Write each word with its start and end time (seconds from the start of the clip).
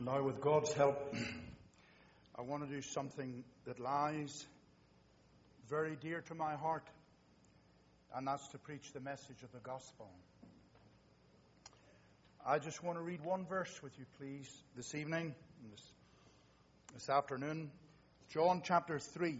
Now, 0.00 0.22
with 0.22 0.40
God's 0.40 0.72
help, 0.74 1.12
I 2.38 2.42
want 2.42 2.62
to 2.62 2.72
do 2.72 2.80
something 2.80 3.42
that 3.64 3.80
lies 3.80 4.46
very 5.68 5.96
dear 6.00 6.20
to 6.28 6.36
my 6.36 6.54
heart, 6.54 6.86
and 8.14 8.28
that's 8.28 8.46
to 8.48 8.58
preach 8.58 8.92
the 8.92 9.00
message 9.00 9.42
of 9.42 9.50
the 9.50 9.58
gospel. 9.58 10.08
I 12.46 12.60
just 12.60 12.84
want 12.84 12.96
to 12.96 13.02
read 13.02 13.24
one 13.24 13.44
verse 13.44 13.82
with 13.82 13.90
you, 13.98 14.04
please, 14.20 14.48
this 14.76 14.94
evening, 14.94 15.34
this, 15.72 15.82
this 16.94 17.08
afternoon. 17.08 17.68
John 18.30 18.62
chapter 18.64 19.00
3, 19.00 19.36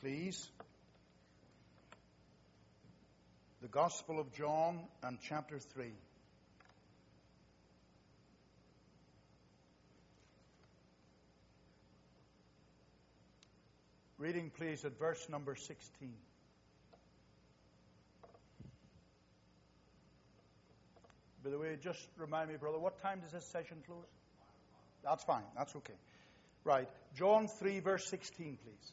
please. 0.00 0.48
The 3.60 3.68
Gospel 3.68 4.20
of 4.20 4.32
John 4.34 4.78
and 5.02 5.18
chapter 5.20 5.58
3. 5.58 5.86
Reading, 14.20 14.50
please, 14.54 14.84
at 14.84 14.98
verse 14.98 15.26
number 15.30 15.54
16. 15.56 16.12
By 21.42 21.48
the 21.48 21.58
way, 21.58 21.78
just 21.82 22.06
remind 22.18 22.50
me, 22.50 22.56
brother, 22.60 22.78
what 22.78 23.00
time 23.00 23.20
does 23.20 23.32
this 23.32 23.46
session 23.46 23.78
close? 23.86 24.04
That's 25.02 25.24
fine. 25.24 25.44
That's 25.56 25.74
okay. 25.74 25.94
Right. 26.64 26.86
John 27.16 27.48
3, 27.48 27.80
verse 27.80 28.06
16, 28.08 28.58
please. 28.62 28.92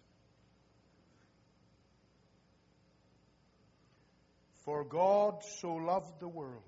For 4.64 4.86
God 4.86 5.44
so 5.60 5.74
loved 5.74 6.22
the 6.22 6.30
world 6.30 6.64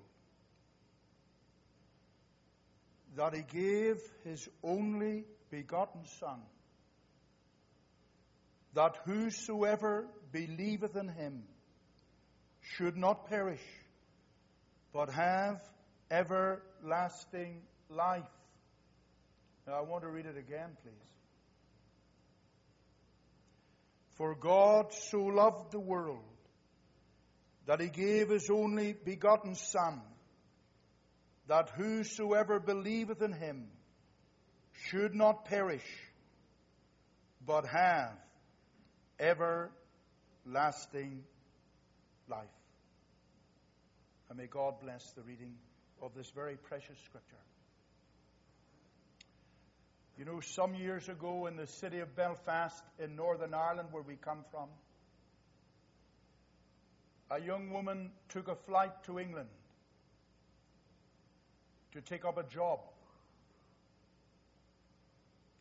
that 3.16 3.34
he 3.34 3.40
gave 3.40 3.96
his 4.24 4.46
only 4.62 5.24
begotten 5.50 6.04
Son 6.18 6.40
that 8.74 8.96
whosoever 9.04 10.06
believeth 10.32 10.96
in 10.96 11.08
him 11.08 11.42
should 12.60 12.96
not 12.96 13.28
perish, 13.28 13.62
but 14.92 15.10
have 15.10 15.60
everlasting 16.10 17.62
life. 17.88 18.22
Now, 19.66 19.74
I 19.74 19.80
want 19.82 20.02
to 20.02 20.10
read 20.10 20.26
it 20.26 20.36
again, 20.36 20.76
please. 20.82 20.94
For 24.14 24.34
God 24.34 24.92
so 24.92 25.18
loved 25.22 25.72
the 25.72 25.80
world 25.80 26.18
that 27.66 27.80
he 27.80 27.88
gave 27.88 28.28
his 28.28 28.50
only 28.50 28.92
begotten 28.92 29.54
Son, 29.54 30.00
that 31.46 31.70
whosoever 31.70 32.60
believeth 32.60 33.22
in 33.22 33.32
him 33.32 33.68
should 34.88 35.14
not 35.14 35.44
perish, 35.46 35.86
but 37.46 37.66
have 37.66 38.12
everlasting 39.20 41.22
life. 42.28 42.48
And 44.28 44.38
may 44.38 44.46
God 44.46 44.74
bless 44.82 45.12
the 45.12 45.22
reading 45.22 45.54
of 46.00 46.14
this 46.14 46.30
very 46.30 46.56
precious 46.56 46.98
scripture. 47.04 47.36
You 50.18 50.24
know, 50.24 50.40
some 50.40 50.74
years 50.74 51.08
ago 51.08 51.46
in 51.46 51.56
the 51.56 51.66
city 51.66 52.00
of 52.00 52.14
Belfast 52.14 52.82
in 52.98 53.16
Northern 53.16 53.54
Ireland, 53.54 53.88
where 53.90 54.02
we 54.02 54.16
come 54.16 54.44
from, 54.50 54.68
a 57.30 57.40
young 57.40 57.70
woman 57.70 58.10
took 58.28 58.48
a 58.48 58.54
flight 58.54 59.02
to 59.04 59.18
England 59.18 59.48
to 61.92 62.00
take 62.00 62.24
up 62.24 62.38
a 62.38 62.42
job. 62.42 62.80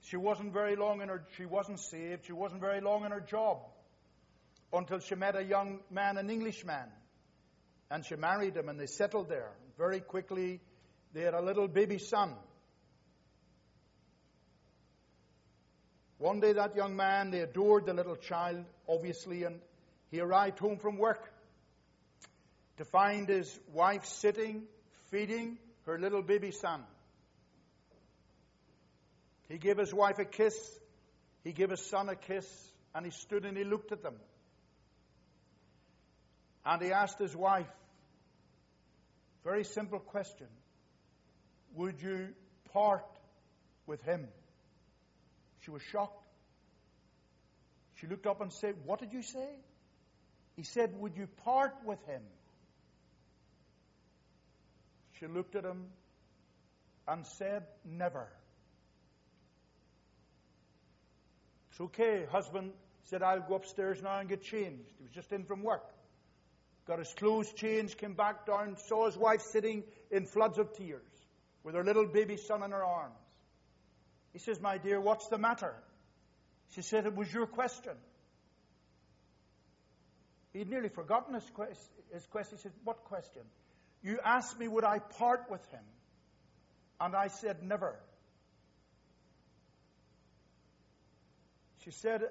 She 0.10 0.18
wasn't 0.18 0.54
very 0.54 0.76
long 0.76 1.02
in 1.02 1.10
her, 1.10 1.24
she 1.38 1.46
wasn't 1.46 1.80
saved, 1.80 2.26
she 2.26 2.34
wasn't 2.34 2.62
very 2.62 2.82
long 2.82 3.06
in 3.06 3.12
her 3.12 3.20
job 3.20 3.60
until 4.74 4.98
she 5.00 5.14
met 5.14 5.36
a 5.36 5.44
young 5.44 5.82
man, 5.92 6.18
an 6.18 6.32
Englishman. 6.32 6.90
And 7.92 8.04
she 8.04 8.16
married 8.16 8.58
him 8.58 8.70
and 8.70 8.80
they 8.80 8.88
settled 8.88 9.30
there. 9.30 9.52
Very 9.78 10.00
quickly, 10.00 10.62
they 11.14 11.22
had 11.22 11.36
a 11.36 11.42
little 11.42 11.68
baby 11.68 12.00
son. 12.00 12.34
One 16.18 16.40
day, 16.40 16.54
that 16.54 16.76
young 16.76 16.96
man, 16.96 17.30
they 17.30 17.42
adored 17.42 17.86
the 17.86 17.94
little 17.94 18.16
child, 18.16 18.66
obviously, 18.88 19.44
and 19.44 19.60
he 20.10 20.20
arrived 20.20 20.58
home 20.58 20.78
from 20.78 20.98
work 20.98 21.32
to 22.78 22.86
find 22.86 23.30
his 23.30 23.60
wife 23.74 24.06
sitting, 24.06 24.64
feeding 25.12 25.60
her 25.86 26.00
little 26.00 26.24
baby 26.24 26.50
son. 26.52 26.84
He 29.50 29.58
gave 29.58 29.78
his 29.78 29.94
wife 29.94 30.20
a 30.20 30.26
kiss. 30.26 30.56
He 31.44 31.52
gave 31.52 31.72
his 31.72 31.82
son 31.82 32.08
a 32.08 32.16
kiss. 32.16 32.48
And 32.96 33.06
he 33.06 33.12
stood 33.12 33.46
and 33.46 33.58
he 33.58 33.64
looked 33.64 33.92
at 33.92 34.04
them. 34.04 34.16
And 36.66 36.82
he 36.82 36.92
asked 36.92 37.20
his 37.20 37.36
wife, 37.36 37.68
very 39.44 39.64
simple 39.64 40.00
question 40.00 40.48
Would 41.76 42.02
you 42.02 42.30
part 42.74 43.06
with 43.88 44.02
him? 44.04 44.28
She 45.62 45.72
was 45.72 45.82
shocked. 45.82 46.24
She 47.96 48.08
looked 48.08 48.28
up 48.28 48.42
and 48.42 48.52
said, 48.54 48.76
What 48.86 49.00
did 49.00 49.14
you 49.14 49.24
say? 49.24 49.50
He 50.56 50.64
said, 50.64 50.94
Would 51.00 51.16
you 51.18 51.28
part 51.44 51.74
with 51.86 52.00
him? 52.06 52.22
She 55.20 55.28
looked 55.28 55.56
at 55.56 55.64
him 55.64 55.86
and 57.08 57.26
said, 57.26 57.64
Never. 57.86 58.28
It's 61.80 61.86
okay. 61.86 62.26
Husband 62.30 62.72
said, 63.06 63.24
I'll 63.24 63.40
go 63.40 63.56
upstairs 63.56 64.02
now 64.04 64.20
and 64.20 64.28
get 64.28 64.44
changed. 64.44 64.92
He 64.98 65.04
was 65.04 65.12
just 65.14 65.32
in 65.32 65.46
from 65.46 65.64
work. 65.64 65.86
Got 66.86 67.00
his 67.00 67.14
clothes 67.14 67.52
changed, 67.54 67.98
came 67.98 68.16
back 68.16 68.46
down, 68.46 68.76
saw 68.88 69.06
his 69.06 69.18
wife 69.18 69.42
sitting 69.42 69.84
in 70.12 70.26
floods 70.26 70.58
of 70.58 70.74
tears 70.74 71.02
with 71.64 71.76
her 71.76 71.84
little 71.84 72.08
baby 72.08 72.36
son 72.36 72.64
in 72.64 72.72
her 72.72 72.84
arms. 72.84 73.14
He 74.34 74.40
says, 74.40 74.60
My 74.60 74.78
dear, 74.78 75.00
what's 75.00 75.28
the 75.28 75.38
matter? 75.38 75.74
She 76.76 76.82
said, 76.82 77.06
It 77.06 77.16
was 77.16 77.32
your 77.34 77.48
question. 77.48 77.94
He'd 80.52 80.70
nearly 80.70 80.90
forgotten 80.90 81.36
his, 81.36 81.50
his 82.12 82.26
question. 82.26 82.58
He 82.58 82.64
said, 82.64 82.74
What 82.84 83.06
question? 83.06 83.44
You 84.02 84.20
asked 84.24 84.60
me, 84.60 84.68
would 84.68 84.84
I 84.84 85.00
part 85.00 85.46
with 85.50 85.66
him? 85.70 85.84
And 87.00 87.16
I 87.16 87.28
said, 87.28 87.64
Never. 87.64 87.98
She 91.84 91.92
said, 91.92 92.24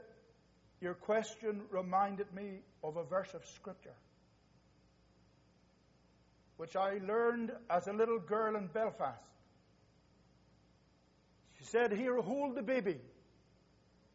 Your 0.80 0.94
question 0.94 1.62
reminded 1.70 2.32
me 2.34 2.60
of 2.84 2.96
a 2.96 3.04
verse 3.04 3.34
of 3.34 3.44
Scripture, 3.44 3.94
which 6.56 6.76
I 6.76 6.98
learned 7.06 7.52
as 7.70 7.86
a 7.86 7.92
little 7.92 8.18
girl 8.18 8.56
in 8.56 8.66
Belfast. 8.66 9.22
She 11.58 11.64
said, 11.64 11.92
Here, 11.92 12.20
hold 12.20 12.54
the 12.54 12.62
baby. 12.62 12.96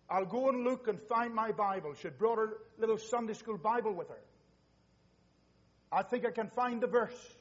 I'll 0.10 0.26
go 0.26 0.50
and 0.50 0.64
look 0.64 0.88
and 0.88 1.00
find 1.02 1.34
my 1.34 1.52
Bible. 1.52 1.94
She 2.00 2.10
brought 2.10 2.38
her 2.38 2.58
little 2.78 2.98
Sunday 2.98 3.34
school 3.34 3.58
Bible 3.58 3.94
with 3.94 4.10
her. 4.10 4.22
I 5.92 6.04
think 6.04 6.26
I 6.26 6.32
can 6.32 6.50
find 6.50 6.82
the 6.82 6.88
verse. 6.88 7.36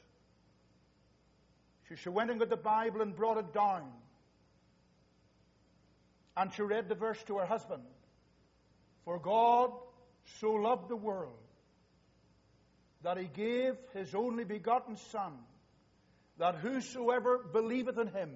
She, 1.89 1.97
she 1.97 2.09
went 2.09 2.31
and 2.31 2.39
got 2.39 2.51
the 2.51 2.57
Bible 2.57 3.03
and 3.03 3.15
brought 3.15 3.39
it 3.39 3.53
down. 3.53 3.91
And 6.37 6.53
she 6.53 6.63
read 6.63 6.89
the 6.89 6.95
verse 6.95 7.23
to 7.25 7.39
her 7.39 7.47
husband. 7.47 7.83
For 9.05 9.19
God 9.19 9.71
so 10.41 10.53
loved 10.53 10.89
the 10.89 10.97
world 10.97 11.35
that 13.03 13.19
he 13.19 13.25
gave 13.27 13.75
his 13.95 14.15
only 14.15 14.45
begotten 14.45 14.97
Son, 14.97 15.33
that 16.39 16.57
whosoever 16.57 17.39
believeth 17.39 17.99
in 17.99 18.07
him 18.07 18.31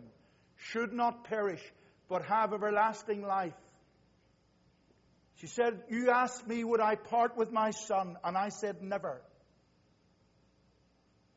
should 0.57 0.93
not 0.93 1.25
perish, 1.25 1.63
but 2.09 2.25
have 2.25 2.53
everlasting 2.53 3.23
life. 3.23 3.55
She 5.37 5.47
said, 5.47 5.83
You 5.89 6.11
asked 6.11 6.47
me, 6.47 6.65
would 6.65 6.81
I 6.81 6.97
part 6.97 7.37
with 7.37 7.53
my 7.53 7.71
son? 7.71 8.17
And 8.25 8.37
I 8.37 8.49
said, 8.49 8.83
Never. 8.83 9.21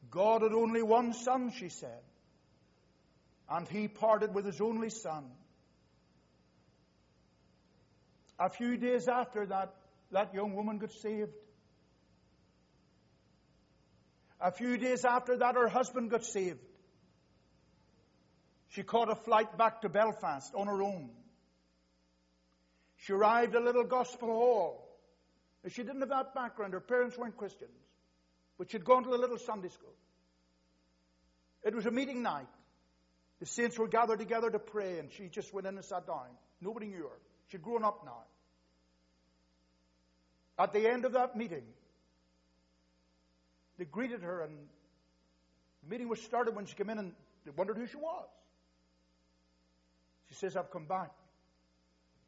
God 0.10 0.42
had 0.42 0.54
only 0.54 0.82
one 0.82 1.14
son, 1.14 1.52
she 1.52 1.70
said. 1.70 2.02
And 3.50 3.68
he 3.68 3.88
parted 3.88 4.34
with 4.34 4.46
his 4.46 4.62
only 4.62 4.90
son. 4.90 5.26
A 8.40 8.50
few 8.50 8.78
days 8.78 9.08
after 9.08 9.46
that, 9.48 9.74
that 10.12 10.34
young 10.34 10.56
woman 10.56 10.78
got 10.78 10.92
saved. 10.92 11.34
A 14.40 14.52
few 14.52 14.78
days 14.78 15.04
after 15.04 15.38
that, 15.38 15.56
her 15.56 15.68
husband 15.68 16.10
got 16.10 16.24
saved. 16.24 16.60
She 18.70 18.84
caught 18.84 19.10
a 19.10 19.16
flight 19.16 19.58
back 19.58 19.82
to 19.82 19.90
Belfast 19.90 20.54
on 20.56 20.68
her 20.68 20.82
own. 20.82 21.10
She 22.98 23.14
arrived 23.14 23.56
at 23.56 23.62
a 23.62 23.66
little 23.66 23.84
gospel 23.84 24.30
hall. 24.30 24.86
She 25.68 25.84
didn't 25.84 26.00
have 26.00 26.10
that 26.10 26.34
background. 26.34 26.74
Her 26.74 26.80
parents 26.80 27.18
weren't 27.18 27.36
Christians. 27.36 27.72
But 28.58 28.72
she'd 28.72 28.86
gone 28.86 29.04
to 29.04 29.10
a 29.10 29.20
little 29.20 29.38
Sunday 29.38 29.70
school. 29.70 29.94
It 31.64 31.76
was 31.76 31.86
a 31.86 31.92
meeting 31.92 32.24
night. 32.24 32.48
The 33.40 33.46
saints 33.46 33.78
were 33.78 33.88
gathered 33.88 34.20
together 34.20 34.50
to 34.50 34.60
pray, 34.60 35.00
and 35.00 35.12
she 35.12 35.28
just 35.28 35.54
went 35.54 35.68
in 35.68 35.76
and 35.76 35.84
sat 35.84 36.08
down. 36.08 36.28
Nobody 36.62 36.88
knew 36.88 37.04
her. 37.04 37.20
She'd 37.50 37.62
grown 37.62 37.84
up 37.84 38.06
now. 38.06 38.24
At 40.58 40.74
the 40.74 40.88
end 40.88 41.06
of 41.06 41.14
that 41.14 41.36
meeting, 41.36 41.64
they 43.78 43.86
greeted 43.86 44.22
her, 44.22 44.42
and 44.42 44.58
the 45.84 45.90
meeting 45.90 46.10
was 46.10 46.22
started 46.22 46.56
when 46.56 46.66
she 46.66 46.76
came 46.76 46.90
in, 46.90 47.00
and 47.00 47.14
they 47.46 47.52
wondered 47.52 47.78
who 47.78 47.88
she 47.88 47.98
was. 47.98 48.28
She 50.28 50.36
says, 50.36 50.56
I've 50.56 50.70
come 50.70 50.86
back 50.86 51.12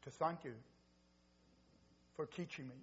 to 0.04 0.10
thank 0.10 0.44
you 0.44 0.54
for 2.16 2.26
teaching 2.26 2.66
me. 2.66 2.74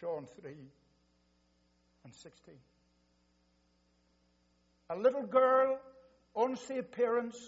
John 0.00 0.26
3 0.42 0.50
and 2.04 2.14
16. 2.14 2.54
A 4.90 4.96
little 4.96 5.22
girl, 5.22 5.78
unsaved 6.36 6.92
parents, 6.92 7.38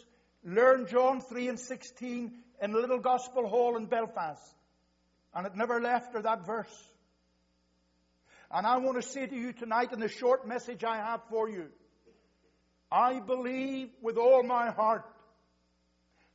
learned 0.44 0.88
John 0.88 1.20
3 1.20 1.49
and 1.49 1.61
16 1.61 2.32
in 2.61 2.70
a 2.70 2.79
little 2.79 2.99
gospel 2.99 3.49
hall 3.49 3.76
in 3.76 3.87
Belfast. 3.87 4.43
And 5.35 5.46
it 5.46 5.55
never 5.55 5.81
left 5.81 6.14
her 6.14 6.23
that 6.23 6.46
verse. 6.46 6.90
And 8.50 8.67
I 8.67 8.79
want 8.79 9.00
to 9.00 9.06
say 9.06 9.26
to 9.26 9.37
you 9.37 9.52
tonight 9.52 9.93
in 9.93 10.00
the 10.00 10.08
short 10.08 10.46
message 10.46 10.82
I 10.82 10.96
have 10.96 11.20
for 11.29 11.49
you, 11.49 11.67
I 12.90 13.20
believe 13.20 13.90
with 14.00 14.17
all 14.17 14.43
my 14.43 14.70
heart. 14.70 15.05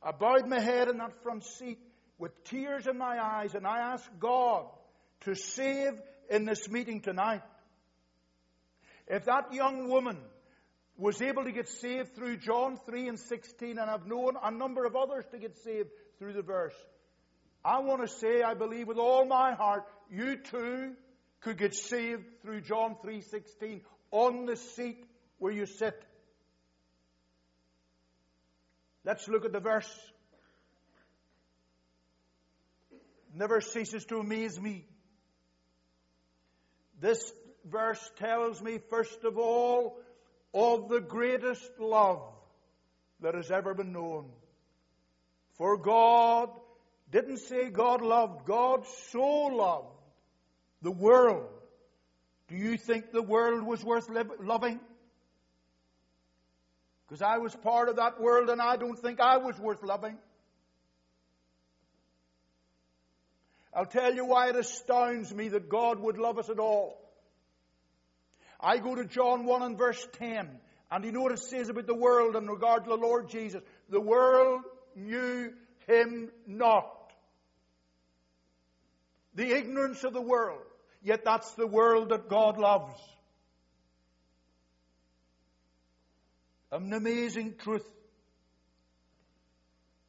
I 0.02 0.12
bowed 0.12 0.46
my 0.46 0.60
head 0.60 0.88
in 0.88 0.98
that 0.98 1.22
front 1.22 1.44
seat 1.44 1.78
with 2.18 2.44
tears 2.44 2.86
in 2.86 2.98
my 2.98 3.18
eyes 3.20 3.54
and 3.54 3.66
I 3.66 3.92
asked 3.92 4.08
God 4.20 4.66
to 5.22 5.34
save 5.34 5.94
in 6.30 6.44
this 6.44 6.68
meeting 6.68 7.00
tonight. 7.00 7.42
If 9.08 9.24
that 9.24 9.52
young 9.52 9.88
woman 9.88 10.18
was 10.96 11.20
able 11.20 11.44
to 11.44 11.52
get 11.52 11.68
saved 11.68 12.14
through 12.14 12.36
John 12.36 12.78
3 12.86 13.08
and 13.08 13.18
16, 13.18 13.78
and 13.78 13.90
I've 13.90 14.06
known 14.06 14.36
a 14.42 14.50
number 14.50 14.84
of 14.84 14.94
others 14.94 15.24
to 15.32 15.38
get 15.38 15.56
saved 15.58 15.90
through 16.18 16.34
the 16.34 16.42
verse, 16.42 16.74
I 17.64 17.80
want 17.80 18.02
to 18.02 18.08
say, 18.08 18.42
I 18.42 18.54
believe 18.54 18.88
with 18.88 18.98
all 18.98 19.24
my 19.24 19.54
heart, 19.54 19.84
you 20.10 20.36
too 20.36 20.92
could 21.40 21.56
get 21.58 21.74
saved 21.74 22.24
through 22.42 22.60
John 22.60 22.96
3:16 23.02 23.80
on 24.10 24.46
the 24.46 24.56
seat 24.56 25.04
where 25.38 25.52
you 25.52 25.66
sit. 25.66 26.00
Let's 29.04 29.28
look 29.28 29.44
at 29.44 29.52
the 29.52 29.60
verse. 29.60 29.90
Never 33.34 33.60
ceases 33.60 34.04
to 34.06 34.18
amaze 34.18 34.60
me. 34.60 34.86
This 37.00 37.32
verse 37.64 38.10
tells 38.16 38.62
me, 38.62 38.78
first 38.90 39.24
of 39.24 39.36
all, 39.38 39.98
of 40.54 40.88
the 40.88 41.00
greatest 41.00 41.68
love 41.78 42.22
that 43.20 43.34
has 43.34 43.50
ever 43.50 43.74
been 43.74 43.92
known. 43.92 44.30
For 45.58 45.76
God 45.76 46.50
didn't 47.10 47.38
say 47.38 47.68
God 47.68 48.00
loved, 48.02 48.46
God 48.46 48.86
so 49.10 49.46
loved 49.46 49.88
the 50.82 50.90
world. 50.90 51.48
Do 52.48 52.56
you 52.56 52.76
think 52.76 53.10
the 53.10 53.22
world 53.22 53.64
was 53.64 53.82
worth 53.82 54.08
loving? 54.40 54.78
Because 57.08 57.22
I 57.22 57.38
was 57.38 57.54
part 57.54 57.88
of 57.88 57.96
that 57.96 58.20
world 58.20 58.48
and 58.48 58.60
I 58.60 58.76
don't 58.76 58.98
think 58.98 59.20
I 59.20 59.38
was 59.38 59.58
worth 59.58 59.82
loving. 59.82 60.16
I'll 63.72 63.86
tell 63.86 64.14
you 64.14 64.24
why 64.24 64.50
it 64.50 64.56
astounds 64.56 65.34
me 65.34 65.48
that 65.48 65.68
God 65.68 65.98
would 65.98 66.16
love 66.16 66.38
us 66.38 66.48
at 66.48 66.60
all. 66.60 67.03
I 68.64 68.78
go 68.78 68.94
to 68.94 69.04
John 69.04 69.44
1 69.44 69.62
and 69.62 69.76
verse 69.76 70.08
10, 70.12 70.48
and 70.90 71.04
you 71.04 71.12
know 71.12 71.20
what 71.20 71.32
it 71.32 71.40
says 71.40 71.68
about 71.68 71.86
the 71.86 71.94
world 71.94 72.34
in 72.34 72.46
regard 72.46 72.84
to 72.84 72.90
the 72.90 72.96
Lord 72.96 73.28
Jesus. 73.28 73.62
The 73.90 74.00
world 74.00 74.62
knew 74.96 75.52
him 75.86 76.30
not. 76.46 77.12
The 79.34 79.52
ignorance 79.54 80.02
of 80.02 80.14
the 80.14 80.22
world. 80.22 80.62
Yet 81.02 81.26
that's 81.26 81.52
the 81.52 81.66
world 81.66 82.08
that 82.08 82.30
God 82.30 82.56
loves. 82.56 82.98
An 86.72 86.90
amazing 86.90 87.56
truth. 87.58 87.86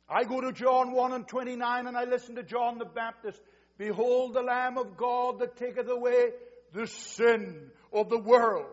I 0.07 0.23
go 0.23 0.39
to 0.39 0.53
John 0.53 0.93
1 0.93 1.11
and 1.11 1.27
29 1.27 1.87
and 1.87 1.97
I 1.97 2.05
listen 2.05 2.35
to 2.35 2.43
John 2.43 2.77
the 2.77 2.85
Baptist. 2.85 3.41
Behold 3.77 4.33
the 4.33 4.41
Lamb 4.41 4.77
of 4.77 4.95
God 4.95 5.39
that 5.39 5.57
taketh 5.57 5.89
away 5.89 6.29
the 6.75 6.87
sin 6.87 7.71
of 7.93 8.09
the 8.09 8.19
world. 8.19 8.67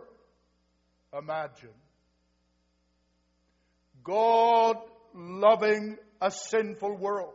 Imagine. 1.17 1.71
God 4.03 4.77
loving 5.15 5.97
a 6.21 6.31
sinful 6.31 6.97
world. 6.97 7.35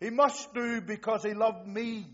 He 0.00 0.10
must 0.10 0.52
do 0.52 0.80
because 0.80 1.22
He 1.22 1.34
loved 1.34 1.66
me. 1.66 2.06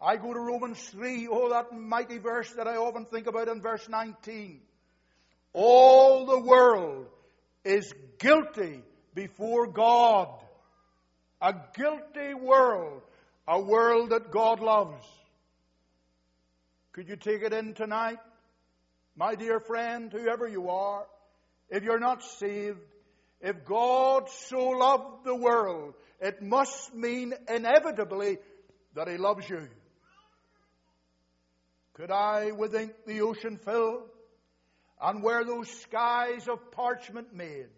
I 0.00 0.16
go 0.16 0.34
to 0.34 0.40
Romans 0.40 0.78
3, 0.90 1.28
oh, 1.30 1.48
that 1.50 1.72
mighty 1.72 2.18
verse 2.18 2.52
that 2.52 2.68
I 2.68 2.76
often 2.76 3.06
think 3.06 3.26
about 3.26 3.48
in 3.48 3.62
verse 3.62 3.88
19. 3.88 4.60
All 5.54 6.26
the 6.26 6.40
world 6.40 7.06
is 7.64 7.90
guilty 8.18 8.82
before 9.14 9.66
God. 9.68 10.28
A 11.40 11.54
guilty 11.74 12.34
world. 12.34 13.02
A 13.48 13.60
world 13.60 14.10
that 14.10 14.30
God 14.30 14.60
loves. 14.60 15.06
Could 16.92 17.08
you 17.08 17.16
take 17.16 17.42
it 17.42 17.52
in 17.52 17.74
tonight? 17.74 18.18
My 19.16 19.34
dear 19.34 19.60
friend, 19.60 20.12
whoever 20.12 20.48
you 20.48 20.68
are, 20.70 21.06
if 21.70 21.82
you're 21.82 22.00
not 22.00 22.22
saved, 22.22 22.80
if 23.40 23.64
God 23.64 24.28
so 24.48 24.68
loved 24.70 25.24
the 25.24 25.34
world, 25.34 25.94
it 26.20 26.42
must 26.42 26.94
mean 26.94 27.34
inevitably 27.48 28.38
that 28.94 29.08
He 29.08 29.16
loves 29.16 29.48
you. 29.48 29.68
Could 31.94 32.10
I 32.10 32.50
with 32.50 32.74
ink 32.74 32.92
the 33.06 33.20
ocean 33.20 33.58
fill, 33.58 34.04
and 35.00 35.22
where 35.22 35.44
those 35.44 35.68
skies 35.80 36.48
of 36.48 36.70
parchment 36.72 37.34
made, 37.34 37.68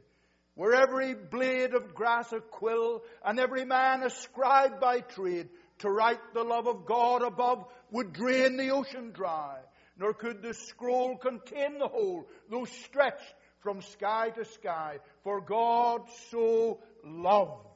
where 0.59 0.75
every 0.75 1.15
blade 1.15 1.73
of 1.73 1.95
grass 1.95 2.33
a 2.33 2.41
quill, 2.41 3.05
and 3.25 3.39
every 3.39 3.65
man 3.65 4.03
a 4.03 4.11
scribe 4.11 4.81
by 4.81 4.99
trade, 4.99 5.49
to 5.79 5.89
write 5.89 6.19
the 6.35 6.43
love 6.43 6.67
of 6.67 6.85
God 6.85 7.23
above 7.23 7.65
would 7.93 8.13
drain 8.13 8.57
the 8.57 8.71
ocean 8.71 9.13
dry, 9.13 9.59
nor 9.97 10.13
could 10.13 10.43
the 10.43 10.53
scroll 10.53 11.17
contain 11.17 11.79
the 11.79 11.87
whole, 11.87 12.27
though 12.51 12.65
stretched 12.65 13.35
from 13.61 13.81
sky 13.83 14.31
to 14.31 14.45
sky. 14.45 14.99
For 15.23 15.41
God 15.41 16.03
so 16.33 16.81
loved 17.05 17.69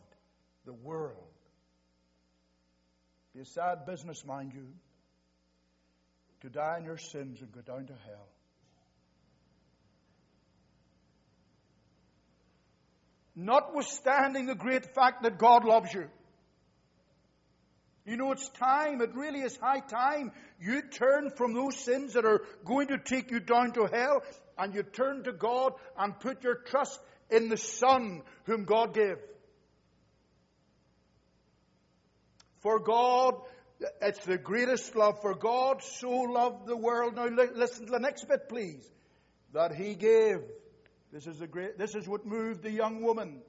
the 0.66 0.72
world. 0.72 1.22
Be 3.32 3.42
a 3.42 3.44
sad 3.44 3.86
business, 3.86 4.26
mind 4.26 4.54
you, 4.54 4.66
to 6.40 6.50
die 6.50 6.78
in 6.78 6.84
your 6.84 6.98
sins 6.98 7.42
and 7.42 7.52
go 7.52 7.60
down 7.60 7.86
to 7.86 7.94
hell. 8.06 8.28
Notwithstanding 13.42 14.46
the 14.46 14.54
great 14.54 14.94
fact 14.94 15.24
that 15.24 15.36
God 15.36 15.64
loves 15.64 15.92
you. 15.92 16.08
You 18.04 18.16
know, 18.16 18.32
it's 18.32 18.48
time, 18.50 19.00
it 19.00 19.14
really 19.14 19.40
is 19.40 19.56
high 19.56 19.80
time 19.80 20.32
you 20.60 20.82
turn 20.82 21.30
from 21.30 21.52
those 21.52 21.76
sins 21.76 22.14
that 22.14 22.24
are 22.24 22.42
going 22.64 22.88
to 22.88 22.98
take 22.98 23.30
you 23.30 23.40
down 23.40 23.72
to 23.72 23.86
hell 23.86 24.22
and 24.58 24.74
you 24.74 24.82
turn 24.82 25.24
to 25.24 25.32
God 25.32 25.74
and 25.98 26.18
put 26.18 26.44
your 26.44 26.54
trust 26.54 27.00
in 27.30 27.48
the 27.48 27.56
Son 27.56 28.22
whom 28.44 28.64
God 28.64 28.94
gave. 28.94 29.16
For 32.60 32.78
God, 32.78 33.34
it's 34.00 34.24
the 34.24 34.38
greatest 34.38 34.94
love. 34.94 35.20
For 35.20 35.34
God 35.34 35.82
so 35.82 36.10
loved 36.10 36.66
the 36.66 36.76
world. 36.76 37.16
Now 37.16 37.26
listen 37.26 37.86
to 37.86 37.92
the 37.92 37.98
next 37.98 38.28
bit, 38.28 38.48
please. 38.48 38.88
That 39.52 39.74
He 39.74 39.94
gave. 39.94 40.42
This 41.12 41.26
is, 41.26 41.42
great, 41.50 41.78
this 41.78 41.94
is 41.94 42.08
what 42.08 42.24
moved 42.24 42.62
the 42.62 42.70
young 42.70 43.02
woman 43.02 43.42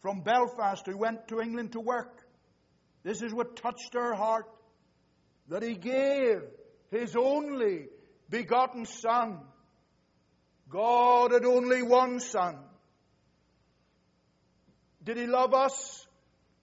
from 0.00 0.20
Belfast 0.20 0.86
who 0.86 0.96
went 0.96 1.28
to 1.28 1.40
England 1.40 1.72
to 1.72 1.80
work. 1.80 2.24
This 3.02 3.22
is 3.22 3.34
what 3.34 3.56
touched 3.56 3.94
her 3.94 4.14
heart. 4.14 4.46
That 5.48 5.62
He 5.62 5.74
gave 5.74 6.42
His 6.90 7.16
only 7.16 7.88
begotten 8.30 8.86
Son 8.86 9.40
God 10.72 11.32
had 11.32 11.44
only 11.44 11.82
one 11.82 12.18
Son. 12.18 12.56
Did 15.04 15.18
He 15.18 15.26
love 15.26 15.52
us 15.52 16.06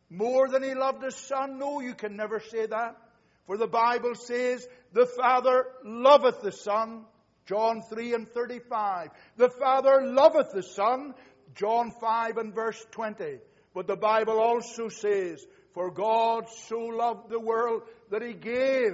more 0.10 0.50
than 0.50 0.64
He 0.64 0.74
loved 0.74 1.04
His 1.04 1.16
Son? 1.16 1.60
No, 1.60 1.80
you 1.80 1.94
can 1.94 2.16
never 2.16 2.40
say 2.40 2.66
that. 2.66 2.98
For 3.46 3.58
the 3.58 3.68
Bible 3.68 4.16
says, 4.16 4.68
the 4.94 5.06
Father 5.06 5.66
loveth 5.86 6.42
the 6.42 6.52
Son. 6.52 7.06
John 7.50 7.82
3 7.82 8.14
and 8.14 8.30
35. 8.30 9.10
The 9.38 9.50
Father 9.50 10.04
loveth 10.04 10.52
the 10.54 10.62
Son. 10.62 11.16
John 11.56 11.90
5 12.00 12.38
and 12.38 12.54
verse 12.54 12.86
20. 12.92 13.40
But 13.74 13.88
the 13.88 13.96
Bible 13.96 14.40
also 14.40 14.90
says, 14.90 15.44
For 15.74 15.90
God 15.90 16.46
so 16.68 16.78
loved 16.78 17.32
the 17.32 17.40
world 17.40 17.82
that 18.12 18.22
He 18.22 18.34
gave 18.34 18.94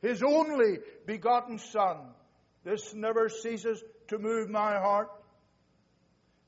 His 0.00 0.22
only 0.22 0.78
begotten 1.06 1.58
Son 1.58 1.96
This 2.62 2.94
never 2.94 3.28
ceases 3.28 3.82
to 4.08 4.18
move 4.18 4.48
my 4.48 4.78
heart. 4.78 5.10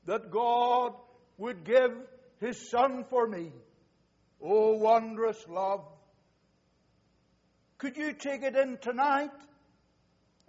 That 0.05 0.31
God 0.31 0.93
would 1.37 1.65
give 1.65 1.91
His 2.39 2.69
Son 2.69 3.03
for 3.09 3.27
me. 3.27 3.51
Oh, 4.41 4.77
wondrous 4.77 5.45
love. 5.49 5.83
Could 7.77 7.97
you 7.97 8.13
take 8.13 8.43
it 8.43 8.55
in 8.55 8.77
tonight 8.77 9.31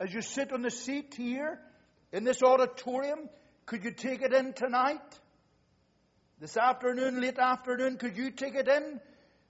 as 0.03 0.13
you 0.13 0.21
sit 0.21 0.53
on 0.53 0.63
the 0.63 0.71
seat 0.71 1.15
here 1.17 1.61
in 2.13 2.25
this 2.25 2.43
auditorium? 2.43 3.29
Could 3.67 3.85
you 3.85 3.93
take 3.93 4.21
it 4.21 4.33
in 4.33 4.53
tonight? 4.53 5.01
This 6.41 6.57
afternoon, 6.57 7.21
late 7.21 7.39
afternoon, 7.39 7.99
could 7.99 8.17
you 8.17 8.33
take 8.33 8.57
it 8.57 8.67
in? 8.67 9.01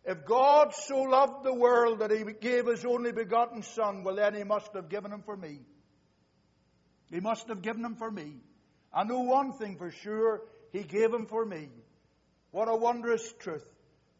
If 0.05 0.27
God 0.27 0.75
so 0.75 1.01
loved 1.03 1.45
the 1.45 1.55
world 1.55 2.01
that 2.01 2.11
He 2.11 2.23
gave 2.39 2.67
His 2.67 2.85
only 2.85 3.13
begotten 3.13 3.63
Son, 3.63 4.05
well, 4.05 4.17
then 4.17 4.35
He 4.35 4.45
must 4.45 4.75
have 4.75 4.91
given 4.91 5.11
Him 5.11 5.23
for 5.23 5.37
me. 5.37 5.61
He 7.11 7.21
must 7.21 7.49
have 7.49 7.63
given 7.63 7.83
Him 7.83 7.95
for 7.95 8.11
me. 8.11 8.35
I 8.93 9.05
know 9.05 9.21
one 9.21 9.55
thing 9.55 9.77
for 9.79 9.91
sure 9.91 10.43
He 10.71 10.83
gave 10.83 11.15
Him 11.15 11.27
for 11.27 11.47
me. 11.47 11.69
What 12.51 12.69
a 12.69 12.77
wondrous 12.77 13.33
truth. 13.39 13.65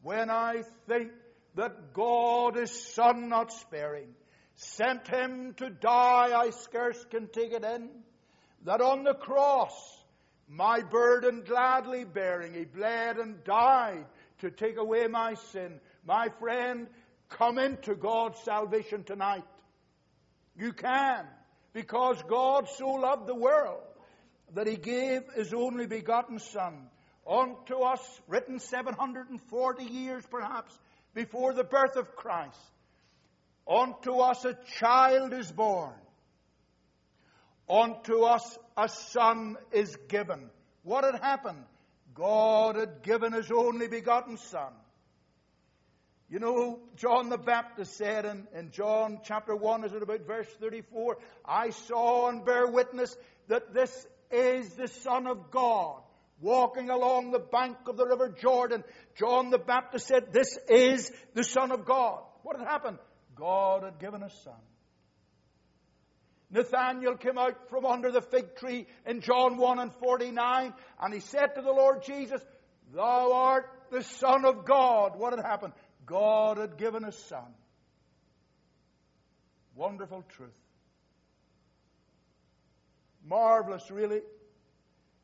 When 0.01 0.31
I 0.31 0.63
think 0.89 1.11
that 1.57 1.93
God, 1.93 2.57
is 2.57 2.71
Son, 2.95 3.29
not 3.29 3.53
sparing, 3.53 4.15
sent 4.63 5.09
Him 5.09 5.55
to 5.59 5.71
die, 5.71 6.31
I 6.35 6.51
scarce 6.51 7.05
can 7.11 7.29
take 7.29 7.53
it 7.53 7.65
in. 7.65 7.89
That 8.65 8.81
on 8.81 9.05
the 9.05 9.15
cross, 9.15 9.73
my 10.49 10.81
burden 10.81 11.43
gladly 11.45 12.05
bearing, 12.05 12.55
He 12.55 12.65
bled 12.65 13.19
and 13.19 13.43
died 13.45 14.07
to 14.41 14.51
take 14.51 14.77
away 14.77 15.07
my 15.07 15.35
sin. 15.53 15.81
My 16.05 16.29
friend, 16.41 16.87
come 17.29 17.59
into 17.59 17.95
God's 17.95 18.39
salvation 18.41 19.05
tonight. 19.05 19.45
You 20.57 20.73
can, 20.73 21.27
because 21.73 22.23
God 22.29 22.69
so 22.69 22.91
loved 22.91 23.27
the 23.27 23.35
world 23.35 23.83
that 24.55 24.67
he 24.67 24.77
gave 24.77 25.23
his 25.35 25.55
only 25.55 25.87
begotten 25.87 26.39
Son 26.39 26.89
unto 27.27 27.77
us, 27.77 28.21
written 28.29 28.59
740 28.59 29.85
years 29.85 30.25
perhaps 30.31 30.77
before 31.15 31.55
the 31.55 31.65
birth 31.65 31.97
of 31.97 32.15
Christ. 32.17 32.59
Unto 33.69 34.19
us 34.19 34.45
a 34.45 34.57
child 34.79 35.33
is 35.33 35.51
born. 35.51 35.95
Unto 37.69 38.23
us 38.23 38.59
a 38.77 38.89
son 38.89 39.57
is 39.73 39.97
given. 40.09 40.51
What 40.83 41.05
had 41.05 41.21
happened? 41.23 41.65
God 42.15 42.77
had 42.77 43.03
given 43.03 43.33
his 43.33 43.51
only 43.51 43.89
begotten 43.89 44.37
Son. 44.37 44.73
You 46.29 46.39
know, 46.39 46.81
John 46.97 47.29
the 47.29 47.39
Baptist 47.39 47.97
said 47.97 48.25
in, 48.25 48.47
in 48.55 48.71
John 48.71 49.21
chapter 49.23 49.55
1, 49.55 49.85
is 49.85 49.93
it 49.93 50.03
about 50.03 50.27
verse 50.27 50.49
34? 50.61 51.19
I 51.45 51.71
saw 51.71 52.31
and 52.31 52.45
bear 52.45 52.67
witness 52.67 53.15
that 53.49 53.75
this 53.75 54.07
is 54.31 54.71
the 54.75 54.89
Son 54.89 55.27
of 55.27 55.51
God 55.51 56.01
walking 56.41 56.91
along 56.91 57.31
the 57.31 57.39
bank 57.39 57.77
of 57.87 57.97
the 57.97 58.07
river 58.07 58.35
Jordan. 58.41 58.83
John 59.17 59.51
the 59.51 59.59
Baptist 59.59 60.09
said, 60.09 60.33
This 60.33 60.59
is 60.69 61.13
the 61.35 61.45
Son 61.45 61.71
of 61.71 61.85
God. 61.85 62.23
What 62.43 62.59
had 62.59 62.67
happened? 62.67 62.99
God 63.35 63.83
had 63.83 63.99
given 63.99 64.23
a 64.23 64.31
Son. 64.31 64.55
Nathanael 66.51 67.17
came 67.17 67.39
out 67.39 67.71
from 67.71 67.87
under 67.87 68.11
the 68.11 68.21
fig 68.21 68.57
tree 68.57 68.87
in 69.07 69.23
John 69.23 69.57
1 69.57 69.79
and 69.79 69.93
49, 69.95 70.75
and 71.01 71.15
he 71.15 71.21
said 71.21 71.55
to 71.55 71.63
the 71.63 71.73
Lord 71.73 72.03
Jesus, 72.03 72.43
Thou 72.95 73.33
art 73.33 73.71
the 73.91 74.03
Son 74.03 74.45
of 74.45 74.67
God. 74.67 75.19
What 75.19 75.33
had 75.33 75.45
happened? 75.45 75.73
God 76.05 76.59
had 76.59 76.77
given 76.77 77.05
a 77.05 77.13
Son. 77.13 77.55
Wonderful 79.75 80.25
truth. 80.37 80.51
Marvelous, 83.27 83.91
really, 83.91 84.21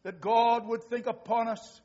that 0.05 0.21
God 0.21 0.67
would 0.67 0.85
think 0.85 1.07
upon 1.07 1.49
us 1.49 1.81